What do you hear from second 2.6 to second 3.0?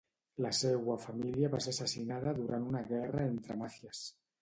una